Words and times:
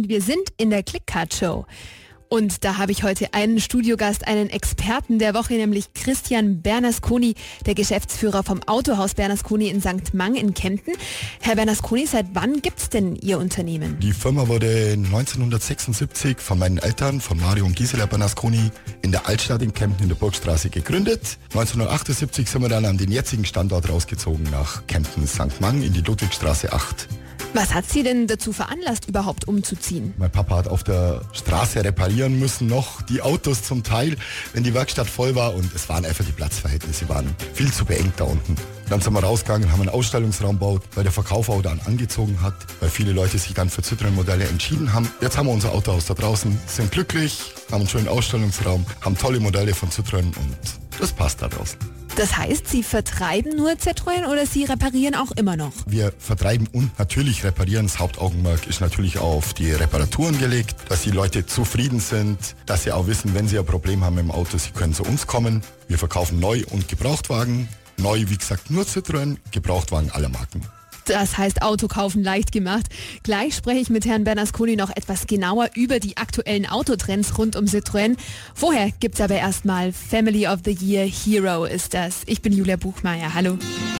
und 0.00 0.08
wir 0.08 0.22
sind 0.22 0.48
in 0.56 0.70
der 0.70 0.82
Clickcard 0.82 1.34
Show. 1.34 1.66
Und 2.30 2.64
da 2.64 2.78
habe 2.78 2.92
ich 2.92 3.02
heute 3.02 3.34
einen 3.34 3.60
Studiogast, 3.60 4.26
einen 4.26 4.48
Experten 4.48 5.18
der 5.18 5.34
Woche, 5.34 5.54
nämlich 5.54 5.92
Christian 5.92 6.62
Bernasconi, 6.62 7.34
der 7.66 7.74
Geschäftsführer 7.74 8.42
vom 8.44 8.62
Autohaus 8.66 9.14
Bernasconi 9.14 9.68
in 9.68 9.82
St. 9.82 10.14
Mang 10.14 10.36
in 10.36 10.54
Kempten. 10.54 10.94
Herr 11.40 11.56
Bernasconi, 11.56 12.06
seit 12.06 12.26
wann 12.32 12.62
gibt 12.62 12.78
es 12.78 12.88
denn 12.88 13.16
Ihr 13.16 13.38
Unternehmen? 13.38 13.98
Die 13.98 14.12
Firma 14.12 14.48
wurde 14.48 14.92
1976 14.92 16.38
von 16.38 16.58
meinen 16.58 16.78
Eltern, 16.78 17.20
von 17.20 17.38
Mario 17.38 17.66
und 17.66 17.76
Gisela 17.76 18.06
Bernasconi, 18.06 18.70
in 19.02 19.10
der 19.10 19.28
Altstadt 19.28 19.60
in 19.60 19.74
Kempten 19.74 20.04
in 20.04 20.08
der 20.08 20.16
Burgstraße 20.16 20.70
gegründet. 20.70 21.36
1978 21.50 22.48
sind 22.48 22.62
wir 22.62 22.70
dann 22.70 22.86
an 22.86 22.96
den 22.96 23.10
jetzigen 23.10 23.44
Standort 23.44 23.90
rausgezogen 23.90 24.44
nach 24.44 24.86
Kempten 24.86 25.26
St. 25.26 25.60
Mang 25.60 25.82
in 25.82 25.92
die 25.92 26.00
Ludwigstraße 26.00 26.72
8. 26.72 27.08
Was 27.52 27.74
hat 27.74 27.90
Sie 27.90 28.04
denn 28.04 28.28
dazu 28.28 28.52
veranlasst, 28.52 29.08
überhaupt 29.08 29.48
umzuziehen? 29.48 30.14
Mein 30.18 30.30
Papa 30.30 30.56
hat 30.56 30.68
auf 30.68 30.84
der 30.84 31.22
Straße 31.32 31.84
reparieren 31.84 32.38
müssen, 32.38 32.68
noch 32.68 33.02
die 33.02 33.22
Autos 33.22 33.64
zum 33.64 33.82
Teil, 33.82 34.16
wenn 34.52 34.62
die 34.62 34.72
Werkstatt 34.72 35.08
voll 35.08 35.34
war 35.34 35.54
und 35.54 35.74
es 35.74 35.88
waren 35.88 36.04
einfach 36.04 36.24
die 36.24 36.32
Platzverhältnisse, 36.32 37.08
waren 37.08 37.34
viel 37.52 37.72
zu 37.72 37.84
beengt 37.84 38.20
da 38.20 38.24
unten. 38.24 38.54
Dann 38.88 39.00
sind 39.00 39.12
wir 39.12 39.20
rausgegangen, 39.20 39.72
haben 39.72 39.80
einen 39.80 39.90
Ausstellungsraum 39.90 40.58
gebaut, 40.60 40.82
weil 40.94 41.02
der 41.02 41.12
Verkauf 41.12 41.48
auch 41.48 41.62
dann 41.62 41.80
angezogen 41.86 42.40
hat, 42.40 42.54
weil 42.78 42.88
viele 42.88 43.12
Leute 43.12 43.38
sich 43.38 43.52
dann 43.54 43.68
für 43.68 43.82
Citroën-Modelle 43.82 44.46
entschieden 44.46 44.92
haben. 44.92 45.10
Jetzt 45.20 45.36
haben 45.36 45.46
wir 45.46 45.52
unser 45.52 45.72
Autohaus 45.72 46.06
da 46.06 46.14
draußen, 46.14 46.56
sind 46.66 46.92
glücklich, 46.92 47.52
haben 47.72 47.80
einen 47.80 47.88
schönen 47.88 48.08
Ausstellungsraum, 48.08 48.86
haben 49.00 49.18
tolle 49.18 49.40
Modelle 49.40 49.74
von 49.74 49.90
Citroën 49.90 50.24
und 50.24 50.56
das 51.00 51.12
passt 51.12 51.42
da 51.42 51.48
draußen. 51.48 51.99
Das 52.20 52.36
heißt, 52.36 52.68
Sie 52.68 52.82
vertreiben 52.82 53.56
nur 53.56 53.70
Citroën 53.70 54.26
oder 54.30 54.44
Sie 54.44 54.64
reparieren 54.64 55.14
auch 55.14 55.30
immer 55.30 55.56
noch? 55.56 55.72
Wir 55.86 56.12
vertreiben 56.18 56.68
und 56.70 56.98
natürlich 56.98 57.44
reparieren. 57.44 57.86
Das 57.86 57.98
Hauptaugenmerk 57.98 58.66
ist 58.66 58.82
natürlich 58.82 59.16
auf 59.16 59.54
die 59.54 59.72
Reparaturen 59.72 60.38
gelegt, 60.38 60.76
dass 60.90 61.00
die 61.00 61.12
Leute 61.12 61.46
zufrieden 61.46 61.98
sind, 61.98 62.56
dass 62.66 62.82
sie 62.82 62.92
auch 62.92 63.06
wissen, 63.06 63.32
wenn 63.32 63.48
sie 63.48 63.58
ein 63.58 63.64
Problem 63.64 64.04
haben 64.04 64.18
im 64.18 64.30
Auto, 64.30 64.58
sie 64.58 64.72
können 64.72 64.92
zu 64.92 65.02
uns 65.02 65.26
kommen. 65.26 65.62
Wir 65.88 65.96
verkaufen 65.96 66.40
Neu- 66.40 66.64
und 66.68 66.88
Gebrauchtwagen. 66.88 67.70
Neu, 67.96 68.26
wie 68.28 68.36
gesagt, 68.36 68.70
nur 68.70 68.84
Citroën, 68.84 69.38
Gebrauchtwagen 69.50 70.10
aller 70.10 70.28
Marken. 70.28 70.60
Das 71.10 71.36
heißt 71.36 71.62
Auto 71.62 71.88
kaufen 71.88 72.22
leicht 72.22 72.52
gemacht. 72.52 72.86
Gleich 73.24 73.56
spreche 73.56 73.80
ich 73.80 73.90
mit 73.90 74.06
Herrn 74.06 74.22
Bernasconi 74.22 74.76
noch 74.76 74.90
etwas 74.90 75.26
genauer 75.26 75.68
über 75.74 75.98
die 75.98 76.16
aktuellen 76.16 76.66
Autotrends 76.66 77.36
rund 77.36 77.56
um 77.56 77.64
Citroën. 77.64 78.16
Vorher 78.54 78.92
gibt 79.00 79.16
es 79.16 79.20
aber 79.20 79.34
erstmal 79.34 79.92
Family 79.92 80.46
of 80.46 80.60
the 80.64 80.70
Year 80.70 81.04
Hero 81.04 81.64
ist 81.64 81.94
das. 81.94 82.22
Ich 82.26 82.42
bin 82.42 82.52
Julia 82.52 82.76
Buchmeier. 82.76 83.34
Hallo. 83.34 83.58